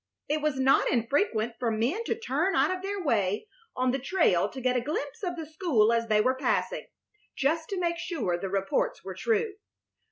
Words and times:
It 0.27 0.41
was 0.41 0.59
not 0.59 0.89
infrequent 0.91 1.57
for 1.59 1.69
men 1.69 2.03
to 2.05 2.19
turn 2.19 2.55
out 2.55 2.75
of 2.75 2.81
their 2.81 2.99
way 3.03 3.47
on 3.75 3.91
the 3.91 3.99
trail 3.99 4.49
to 4.49 4.59
get 4.59 4.75
a 4.75 4.81
glimpse 4.81 5.21
of 5.21 5.35
the 5.35 5.45
school 5.45 5.93
as 5.93 6.07
they 6.07 6.21
were 6.21 6.33
passing, 6.33 6.87
just 7.35 7.69
to 7.69 7.79
make 7.79 7.99
sure 7.99 8.35
the 8.35 8.49
reports 8.49 9.03
were 9.03 9.13
true. 9.13 9.53